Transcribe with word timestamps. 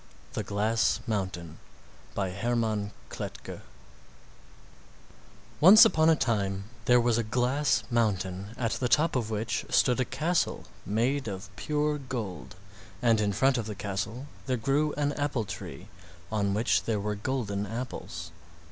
THE 0.33 0.41
GLASS 0.41 0.99
MOUNTAIN 1.05 1.59
By 2.15 2.31
Hermann 2.31 2.85
R. 2.85 2.91
Kletke 3.15 3.61
Once 5.59 5.85
upon 5.85 6.09
a 6.09 6.15
time 6.15 6.63
there 6.85 6.99
was 6.99 7.19
a 7.19 7.23
glass 7.23 7.83
mountain 7.91 8.55
at 8.57 8.71
the 8.71 8.89
top 8.89 9.15
of 9.15 9.29
which 9.29 9.63
stood 9.69 9.99
a 9.99 10.05
castle 10.05 10.63
made 10.87 11.27
of 11.27 11.55
pure 11.55 11.99
gold, 11.99 12.55
and 12.99 13.21
in 13.21 13.31
front 13.31 13.59
of 13.59 13.67
the 13.67 13.75
castle 13.75 14.25
there 14.47 14.57
grew 14.57 14.91
an 14.93 15.13
apple 15.13 15.45
tree 15.45 15.87
on 16.31 16.55
which 16.55 16.85
there 16.85 16.99
were 16.99 17.13
golden 17.13 17.67
apples. 17.67 18.31